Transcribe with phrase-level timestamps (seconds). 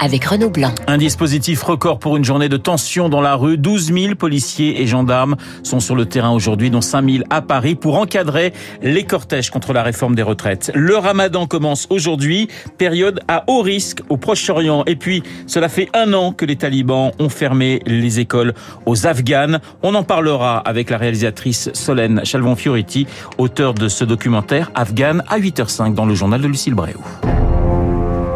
[0.00, 0.72] avec Renaud Blanc.
[0.86, 3.58] Un dispositif record pour une journée de tension dans la rue.
[3.58, 7.74] 12 000 policiers et gendarmes sont sur le terrain aujourd'hui, dont 5 000 à Paris,
[7.74, 8.52] pour encadrer
[8.82, 10.72] les cortèges contre la réforme des retraites.
[10.74, 12.48] Le ramadan commence aujourd'hui,
[12.78, 14.84] période à haut risque au Proche-Orient.
[14.86, 18.54] Et puis, cela fait un an que les talibans ont fermé les écoles
[18.86, 19.60] aux Afghanes.
[19.82, 23.06] On en parlera avec la réalisatrice Solène Chalvon-Fioriti,
[23.38, 27.00] auteur de ce documentaire Afghan à 8h05 dans le journal de Lucille Bréau.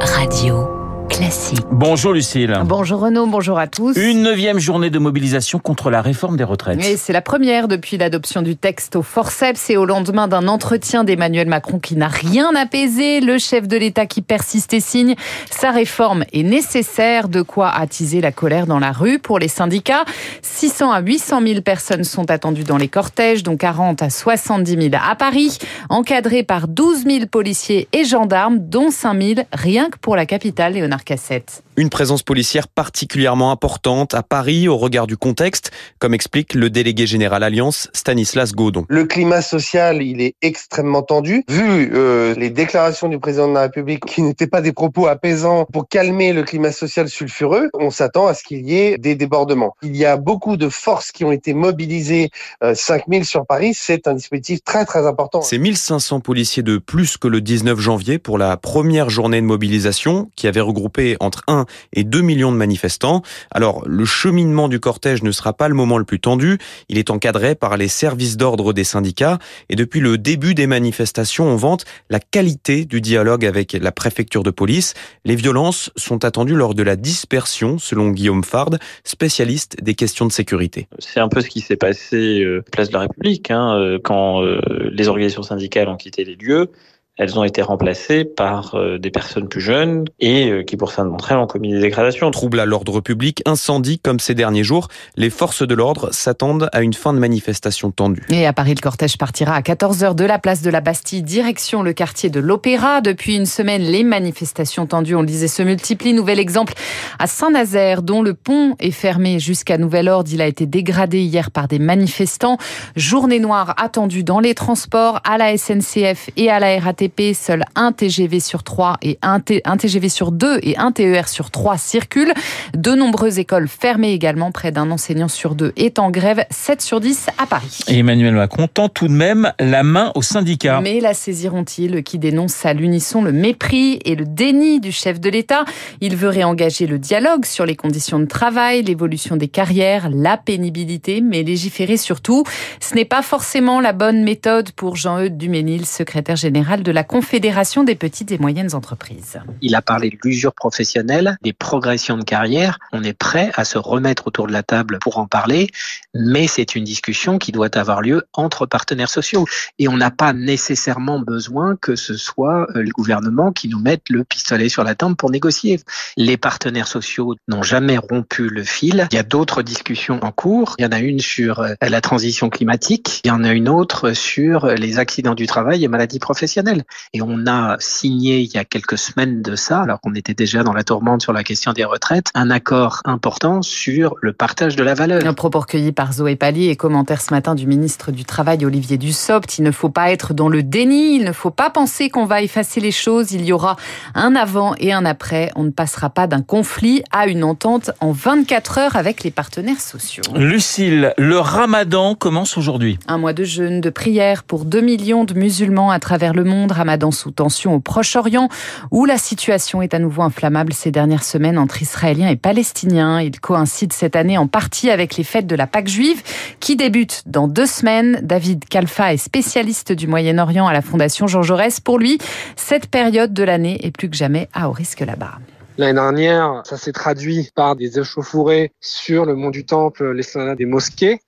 [0.00, 0.73] Radio
[1.08, 1.60] classique.
[1.70, 2.56] Bonjour Lucille.
[2.64, 3.96] Bonjour Renaud, bonjour à tous.
[3.96, 6.84] Une neuvième journée de mobilisation contre la réforme des retraites.
[6.84, 11.04] Et c'est la première depuis l'adoption du texte au forceps et au lendemain d'un entretien
[11.04, 13.20] d'Emmanuel Macron qui n'a rien apaisé.
[13.20, 15.14] Le chef de l'État qui persiste et signe.
[15.50, 20.04] Sa réforme est nécessaire, de quoi attiser la colère dans la rue pour les syndicats.
[20.42, 24.94] 600 à 800 000 personnes sont attendues dans les cortèges, dont 40 à 70 000
[24.94, 25.58] à Paris,
[25.88, 30.74] encadrés par 12 000 policiers et gendarmes, dont 5 000 rien que pour la capitale,
[30.74, 31.62] Léonard Cassette.
[31.76, 37.06] Une présence policière particulièrement importante à Paris au regard du contexte, comme explique le délégué
[37.06, 38.86] général Alliance Stanislas Gaudon.
[38.88, 41.44] Le climat social, il est extrêmement tendu.
[41.48, 45.66] Vu euh, les déclarations du président de la République qui n'étaient pas des propos apaisants
[45.72, 49.74] pour calmer le climat social sulfureux, on s'attend à ce qu'il y ait des débordements.
[49.82, 52.30] Il y a beaucoup de forces qui ont été mobilisées,
[52.62, 55.42] euh, 5000 sur Paris, c'est un dispositif très très important.
[55.42, 60.30] C'est 1500 policiers de plus que le 19 janvier pour la première journée de mobilisation
[60.36, 60.83] qui avait regroupé
[61.20, 63.22] entre 1 et 2 millions de manifestants.
[63.50, 66.58] Alors, le cheminement du cortège ne sera pas le moment le plus tendu.
[66.88, 69.38] Il est encadré par les services d'ordre des syndicats.
[69.68, 74.42] Et depuis le début des manifestations, on vante la qualité du dialogue avec la préfecture
[74.42, 74.94] de police.
[75.24, 78.70] Les violences sont attendues lors de la dispersion, selon Guillaume Fard,
[79.04, 80.88] spécialiste des questions de sécurité.
[80.98, 84.42] C'est un peu ce qui s'est passé euh, place de la République, hein, euh, quand
[84.42, 86.70] euh, les organisations syndicales ont quitté les lieux
[87.16, 91.12] elles ont été remplacées par euh, des personnes plus jeunes et euh, qui, pour certaines
[91.12, 92.28] d'entre elles, ont commis des dégradations.
[92.32, 96.82] Trouble à l'ordre public, incendie comme ces derniers jours, les forces de l'ordre s'attendent à
[96.82, 98.24] une fin de manifestation tendue.
[98.30, 101.82] Et à Paris, le cortège partira à 14h de la place de la Bastille, direction
[101.82, 103.00] le quartier de l'Opéra.
[103.00, 106.14] Depuis une semaine, les manifestations tendues, on le disait, se multiplient.
[106.14, 106.74] Nouvel exemple
[107.18, 110.30] à Saint-Nazaire, dont le pont est fermé jusqu'à nouvel ordre.
[110.32, 112.58] Il a été dégradé hier par des manifestants.
[112.96, 117.03] Journée noire attendue dans les transports, à la SNCF et à la RATP
[117.34, 121.50] seul un TGV sur 3 et un, un, TGV sur 2 et un TER sur
[121.50, 122.34] 3 circulent.
[122.74, 127.00] De nombreuses écoles fermées également, près d'un enseignant sur deux est en grève, 7 sur
[127.00, 127.80] 10 à Paris.
[127.88, 130.80] Et Emmanuel Macron tend tout de même la main aux syndicats.
[130.80, 135.30] Mais la saisiront-ils qui dénonce à l'unisson le mépris et le déni du chef de
[135.30, 135.64] l'État?
[136.00, 141.20] Il veut réengager le dialogue sur les conditions de travail, l'évolution des carrières, la pénibilité,
[141.20, 142.44] mais légiférer surtout.
[142.80, 147.82] Ce n'est pas forcément la bonne méthode pour Jean-Eudes Duménil, secrétaire général de la Confédération
[147.82, 149.40] des petites et moyennes entreprises.
[149.62, 152.78] Il a parlé de l'usure professionnelle, des progressions de carrière.
[152.92, 155.68] On est prêt à se remettre autour de la table pour en parler,
[156.14, 159.46] mais c'est une discussion qui doit avoir lieu entre partenaires sociaux.
[159.78, 164.08] Et on n'a pas nécessairement besoin que ce soit euh, le gouvernement qui nous mette
[164.10, 165.80] le pistolet sur la table pour négocier.
[166.16, 169.08] Les partenaires sociaux n'ont jamais rompu le fil.
[169.10, 170.76] Il y a d'autres discussions en cours.
[170.78, 173.20] Il y en a une sur euh, la transition climatique.
[173.24, 176.83] Il y en a une autre sur les accidents du travail et maladies professionnelles.
[177.12, 180.62] Et on a signé il y a quelques semaines de ça, alors qu'on était déjà
[180.62, 184.82] dans la tourmente sur la question des retraites, un accord important sur le partage de
[184.82, 185.26] la valeur.
[185.26, 188.98] Un propos recueilli par Zoé Pallier et commentaire ce matin du ministre du Travail Olivier
[188.98, 189.58] Dussopt.
[189.58, 192.42] Il ne faut pas être dans le déni, il ne faut pas penser qu'on va
[192.42, 193.32] effacer les choses.
[193.32, 193.76] Il y aura
[194.14, 195.50] un avant et un après.
[195.56, 199.80] On ne passera pas d'un conflit à une entente en 24 heures avec les partenaires
[199.80, 200.24] sociaux.
[200.34, 202.98] Lucille, le ramadan commence aujourd'hui.
[203.08, 206.72] Un mois de jeûne, de prière pour 2 millions de musulmans à travers le monde.
[206.74, 208.48] Ramadan sous tension au Proche-Orient,
[208.90, 213.20] où la situation est à nouveau inflammable ces dernières semaines entre Israéliens et Palestiniens.
[213.20, 216.22] Il coïncide cette année en partie avec les fêtes de la Pâque juive,
[216.60, 218.20] qui débutent dans deux semaines.
[218.22, 221.80] David Kalfa est spécialiste du Moyen-Orient à la Fondation Jean Jaurès.
[221.80, 222.18] Pour lui,
[222.56, 225.38] cette période de l'année est plus que jamais à haut risque là-bas.
[225.76, 230.66] L'année dernière, ça s'est traduit par des échauffourées sur le mont du Temple, l'esplanade des
[230.66, 231.18] mosquées,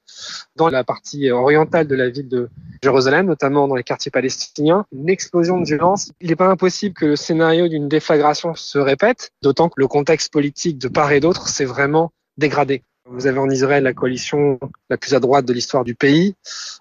[0.54, 2.48] dans la partie orientale de la ville de
[2.80, 4.86] Jérusalem, notamment dans les quartiers palestiniens.
[4.92, 6.12] Une explosion de violence.
[6.20, 10.32] Il n'est pas impossible que le scénario d'une déflagration se répète, d'autant que le contexte
[10.32, 12.84] politique de part et d'autre s'est vraiment dégradé.
[13.08, 14.60] Vous avez en Israël la coalition
[14.90, 16.36] la plus à droite de l'histoire du pays,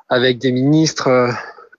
[0.07, 1.33] avec des ministres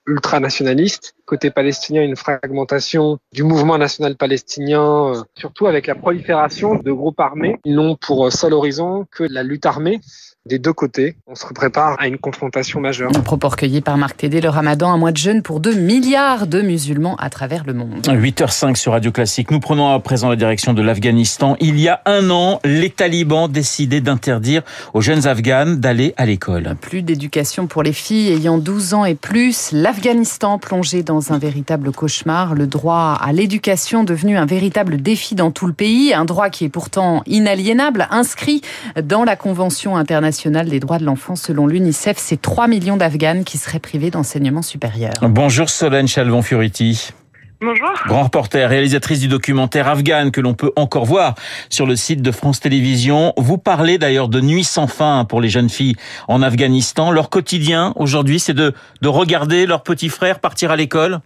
[0.07, 1.13] ultranationalistes.
[1.25, 7.19] Côté palestinien, une fragmentation du mouvement national palestinien, euh, surtout avec la prolifération de groupes
[7.19, 7.57] armés.
[7.65, 9.99] Ils n'ont pour seul horizon que la lutte armée
[10.47, 11.15] des deux côtés.
[11.27, 13.11] On se prépare à une confrontation majeure.
[13.15, 16.47] Un propos recueilli par Marc Tédé, le ramadan, un mois de jeûne pour 2 milliards
[16.47, 18.07] de musulmans à travers le monde.
[18.07, 19.51] 8h05 sur Radio Classique.
[19.51, 21.57] Nous prenons à présent la direction de l'Afghanistan.
[21.59, 24.63] Il y a un an, les talibans décidaient d'interdire
[24.93, 26.75] aux jeunes Afghanes d'aller à l'école.
[26.79, 29.71] Plus d'éducation pour les filles ayant 12 ans et plus.
[29.73, 32.55] L'Afghanistan plongé dans un véritable cauchemar.
[32.55, 36.13] Le droit à l'éducation devenu un véritable défi dans tout le pays.
[36.13, 38.61] Un droit qui est pourtant inaliénable, inscrit
[39.03, 41.35] dans la Convention internationale des droits de l'enfant.
[41.35, 45.13] Selon l'UNICEF, c'est 3 millions d'Afghanes qui seraient privés d'enseignement supérieur.
[45.21, 47.11] Bonjour Solène Chalvon-Furiti.
[47.59, 47.89] Bonjour.
[48.05, 51.33] Grand reporter, réalisatrice du documentaire Afghan que l'on peut encore voir
[51.69, 53.33] sur le site de France Télévisions.
[53.35, 55.95] Vous parlez d'ailleurs de nuit sans fin pour les jeunes filles
[56.27, 57.09] en Afghanistan.
[57.09, 61.19] Leur quotidien aujourd'hui, c'est de, de regarder leurs petits frères partir à l'école?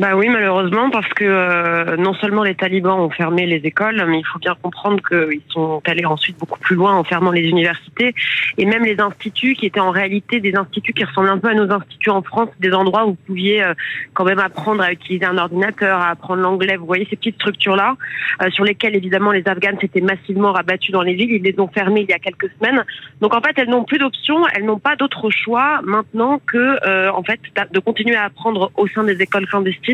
[0.00, 4.20] Bah oui, malheureusement, parce que euh, non seulement les talibans ont fermé les écoles, mais
[4.20, 8.14] il faut bien comprendre qu'ils sont allés ensuite beaucoup plus loin en fermant les universités
[8.56, 11.54] et même les instituts qui étaient en réalité des instituts qui ressemblent un peu à
[11.54, 13.74] nos instituts en France, des endroits où vous pouviez euh,
[14.14, 16.78] quand même apprendre à utiliser un ordinateur, à apprendre l'anglais.
[16.78, 17.98] Vous voyez ces petites structures-là
[18.40, 21.32] euh, sur lesquelles évidemment les Afghans s'étaient massivement rabattus dans les villes.
[21.32, 22.86] Ils les ont fermées il y a quelques semaines.
[23.20, 27.22] Donc en fait, elles n'ont plus d'options, elles n'ont pas d'autre choix maintenant que en
[27.22, 27.38] fait
[27.70, 29.89] de continuer à apprendre au sein des écoles clandestines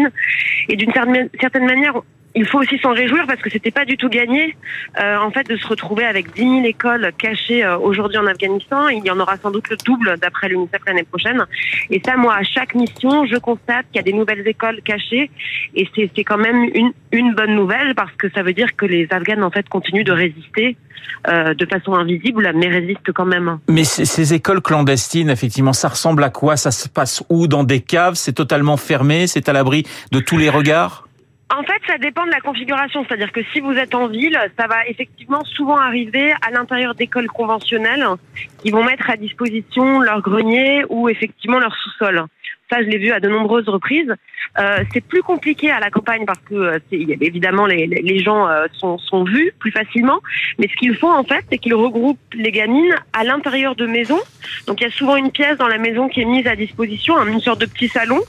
[0.69, 1.95] et d'une certaine manière,
[2.37, 4.57] il faut aussi s'en réjouir parce que c'était pas du tout gagné
[5.01, 8.89] euh, en fait de se retrouver avec 10 000 écoles cachées euh, aujourd'hui en Afghanistan.
[8.89, 11.45] Il y en aura sans doute le double d'après l'UNICEF l'année prochaine.
[11.91, 15.31] Et ça, moi, à chaque mission, je constate qu'il y a des nouvelles écoles cachées
[15.75, 19.09] et c'est quand même une, une bonne nouvelle parce que ça veut dire que les
[19.11, 20.77] Afghans en fait continuent de résister
[21.29, 23.59] euh, de façon invisible, mais résistent quand même.
[23.69, 26.57] Mais ces écoles clandestines, effectivement, ça ressemble à quoi?
[26.57, 27.49] Ça se passe où?
[27.49, 28.15] Dans des caves?
[28.15, 29.27] C'est totalement fermé?
[29.27, 31.06] C'est à l'abri de tous les regards?
[31.55, 33.05] En fait, ça dépend de la configuration.
[33.05, 37.29] C'est-à-dire que si vous êtes en ville, ça va effectivement souvent arriver à l'intérieur d'écoles
[37.29, 38.05] conventionnelles
[38.63, 42.27] qui vont mettre à disposition leur grenier ou effectivement leur sous-sol.
[42.71, 44.13] Ça, je l'ai vu à de nombreuses reprises.
[44.59, 48.67] Euh, c'est plus compliqué à la campagne parce que euh, évidemment les, les gens euh,
[48.73, 50.21] sont, sont, vus plus facilement.
[50.59, 54.21] Mais ce qu'ils font en fait, c'est qu'ils regroupent les gamines à l'intérieur de maisons.
[54.67, 57.15] Donc il y a souvent une pièce dans la maison qui est mise à disposition,
[57.27, 58.21] une sorte de petit salon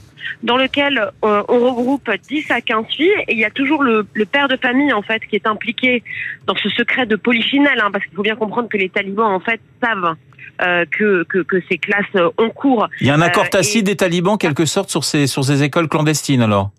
[0.42, 4.06] dans lequel euh, on regroupe 10 à 15 filles et il y a toujours le,
[4.12, 6.02] le, père de famille en fait qui est impliqué
[6.46, 9.40] dans ce secret de polychinelle hein, parce qu'il faut bien comprendre que les talibans en
[9.40, 10.14] fait savent
[10.58, 12.88] que, que, que, ces classes ont cours.
[13.00, 15.62] Il y a un accord euh, tacite des talibans, quelque sorte, sur ces, sur ces
[15.62, 16.70] écoles clandestines, alors?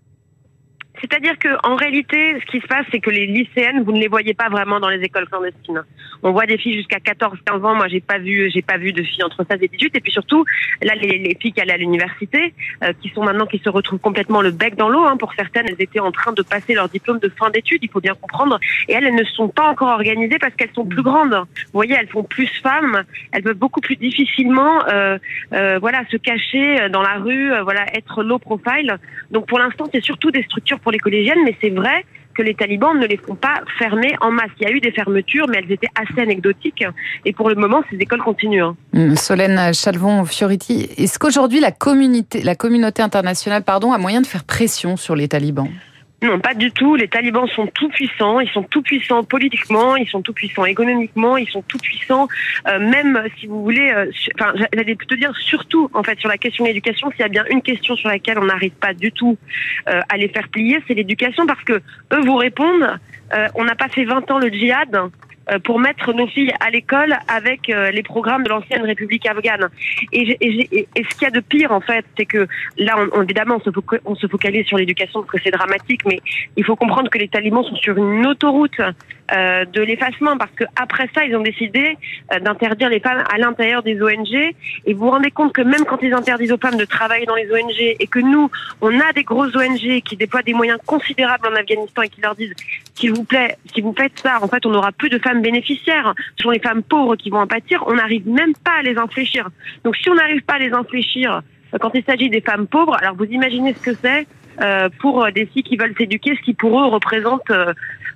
[1.01, 4.07] C'est-à-dire que en réalité, ce qui se passe, c'est que les lycéennes, vous ne les
[4.07, 5.83] voyez pas vraiment dans les écoles clandestines.
[6.23, 7.75] On voit des filles jusqu'à 14-15 ans.
[7.75, 9.95] Moi, j'ai pas vu, j'ai pas vu de filles entre 16 et 18.
[9.95, 10.43] Et puis surtout,
[10.81, 12.53] là, les, les filles qui allaient à l'université,
[12.83, 15.05] euh, qui sont maintenant, qui se retrouvent complètement le bec dans l'eau.
[15.05, 15.17] Hein.
[15.17, 17.79] Pour certaines, elles étaient en train de passer leur diplôme de fin d'études.
[17.81, 18.59] Il faut bien comprendre.
[18.87, 21.33] Et elles, elles ne sont pas encore organisées parce qu'elles sont plus grandes.
[21.33, 23.03] Vous voyez, elles font plus femmes.
[23.31, 25.17] Elles peuvent beaucoup plus difficilement, euh,
[25.53, 28.97] euh, voilà, se cacher dans la rue, euh, voilà, être low profile.
[29.31, 32.05] Donc pour l'instant, c'est surtout des structures les collégiennes, mais c'est vrai
[32.35, 34.51] que les talibans ne les font pas fermer en masse.
[34.61, 36.85] Il y a eu des fermetures, mais elles étaient assez anecdotiques.
[37.25, 38.63] Et pour le moment, ces écoles continuent.
[38.63, 38.77] Hein.
[38.95, 44.45] Hum, Solène Chalvon-Fioriti, est-ce qu'aujourd'hui la communauté, la communauté internationale pardon, a moyen de faire
[44.45, 45.69] pression sur les talibans?
[46.21, 46.95] Non, pas du tout.
[46.95, 48.41] Les talibans sont tout puissants.
[48.41, 52.27] Ils sont tout puissants politiquement, ils sont tout puissants économiquement, ils sont tout puissants,
[52.67, 53.91] euh, même si vous voulez.
[53.91, 57.09] Euh, enfin, j'allais plutôt dire surtout en fait sur la question de l'éducation.
[57.11, 59.37] S'il y a bien une question sur laquelle on n'arrive pas du tout
[59.87, 62.99] euh, à les faire plier, c'est l'éducation, parce que eux vous répondent.
[63.55, 65.09] on n'a pas fait 20 ans le djihad.
[65.51, 69.69] Euh, pour mettre nos filles à l'école avec euh, les programmes de l'ancienne République afghane.
[70.11, 73.23] Et, et, et, ce qu'il y a de pire, en fait, c'est que là, on,
[73.23, 73.59] évidemment,
[74.05, 76.19] on se, focalise sur l'éducation parce que c'est dramatique, mais
[76.55, 78.79] il faut comprendre que les talibans sont sur une autoroute
[79.31, 81.97] euh, de l'effacement parce que après ça, ils ont décidé
[82.33, 84.33] euh, d'interdire les femmes à l'intérieur des ONG.
[84.33, 87.35] Et vous vous rendez compte que même quand ils interdisent aux femmes de travailler dans
[87.35, 88.49] les ONG et que nous,
[88.81, 92.35] on a des grosses ONG qui déploient des moyens considérables en Afghanistan et qui leur
[92.35, 92.53] disent,
[92.95, 96.15] s'il vous plaît, si vous faites ça, en fait, on n'aura plus de femmes bénéficiaires.
[96.37, 97.83] Ce sont les femmes pauvres qui vont en pâtir.
[97.87, 99.49] On n'arrive même pas à les infléchir.
[99.83, 101.41] Donc si on n'arrive pas à les infléchir
[101.73, 104.27] euh, quand il s'agit des femmes pauvres, alors vous imaginez ce que c'est
[104.61, 107.49] euh, pour des filles qui veulent s'éduquer, ce qui pour eux représente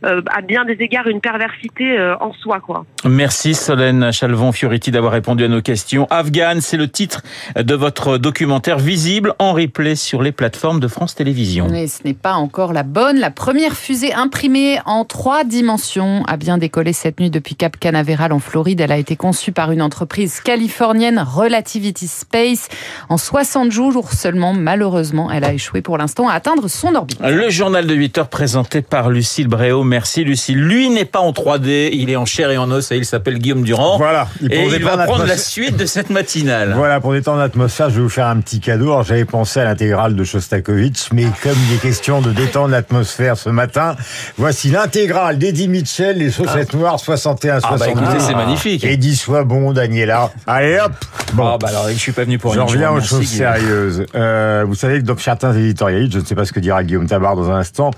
[0.03, 2.85] à bien des égards une perversité en soi, quoi.
[3.05, 6.07] Merci Solène Chalvon-Fioriti d'avoir répondu à nos questions.
[6.09, 7.21] Afghan, c'est le titre
[7.55, 11.67] de votre documentaire visible en replay sur les plateformes de France Télévisions.
[11.69, 13.19] Mais ce n'est pas encore la bonne.
[13.19, 18.33] La première fusée imprimée en trois dimensions a bien décollé cette nuit depuis Cap Canaveral
[18.33, 18.81] en Floride.
[18.81, 22.69] Elle a été conçue par une entreprise californienne, Relativity Space.
[23.09, 27.19] En 60 jours seulement, malheureusement, elle a échoué pour l'instant à atteindre son orbite.
[27.21, 29.83] Le journal de 8 heures présenté par Lucille Bréau.
[29.93, 30.57] Merci Lucille.
[30.57, 33.37] Lui n'est pas en 3D, il est en chair et en os et il s'appelle
[33.37, 33.99] Guillaume Durand.
[33.99, 34.27] Voilà.
[34.49, 36.73] Et il va prendre la suite de cette matinale.
[36.75, 38.85] Voilà, pour détendre l'atmosphère, je vais vous faire un petit cadeau.
[38.85, 43.37] Alors j'avais pensé à l'intégrale de Shostakovich, mais comme il est question de détendre l'atmosphère
[43.37, 43.95] ce matin,
[44.35, 46.77] voici l'intégrale d'Eddie Mitchell, Les chaussettes ah.
[46.77, 48.83] noires 61 ah bah écoutez, c'est magnifique.
[48.83, 50.31] Eddie, sois bon, Daniela.
[50.47, 50.93] Allez hop
[51.33, 54.07] Bon, ah bah alors je suis pas venu pour J'en reviens aux choses sérieuses.
[54.15, 57.07] Euh, vous savez que donc certains éditorialistes, je ne sais pas ce que dira Guillaume
[57.07, 57.91] Tabar dans un instant,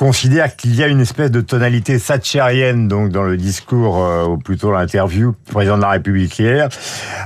[0.00, 4.38] considèrent qu'il y a une espèce de tonalité thatcherienne donc dans le discours, euh, ou
[4.38, 6.70] plutôt l'interview président de la République hier.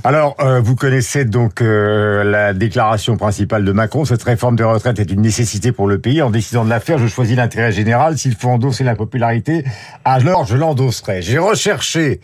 [0.03, 4.05] Alors, euh, vous connaissez donc euh, la déclaration principale de Macron.
[4.05, 6.21] Cette réforme des retraites est une nécessité pour le pays.
[6.21, 8.19] En décidant de la faire, je choisis l'intérêt général.
[8.19, 9.65] S'il faut endosser la popularité,
[10.05, 11.23] alors je l'endosserai.
[11.23, 12.21] J'ai recherché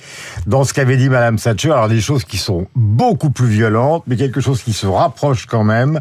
[0.49, 4.17] dans ce qu'avait dit Madame Thatcher, alors des choses qui sont beaucoup plus violentes, mais
[4.17, 6.01] quelque chose qui se rapproche quand même.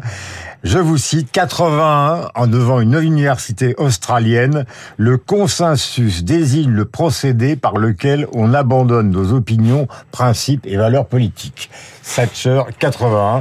[0.62, 4.66] Je vous cite 81 en devant une université australienne,
[4.98, 11.70] le consensus désigne le procédé par lequel on abandonne nos opinions, principes et valeurs politiques.
[12.14, 13.40] Thatcher 81.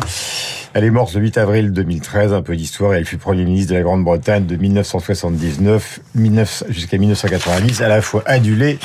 [0.76, 3.78] Elle est morte le 8 avril 2013, un peu d'histoire, elle fut Premier ministre de
[3.78, 6.00] la Grande-Bretagne de 1979
[6.70, 8.78] jusqu'à 1990, à la fois adulée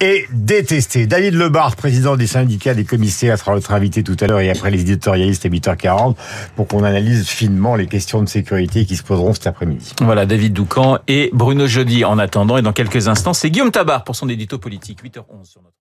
[0.00, 1.06] et détestée.
[1.06, 4.70] David Lebar, président des syndicats des commissaires, sera notre invité tout à l'heure et après
[4.70, 6.14] les éditorialistes à 8h40
[6.54, 9.92] pour qu'on analyse finement les questions de sécurité qui se poseront cet après-midi.
[10.00, 14.04] Voilà, David Doucan et Bruno Jeudi en attendant, et dans quelques instants, c'est Guillaume Tabar
[14.04, 15.74] pour son édito politique, 8h11 sur notre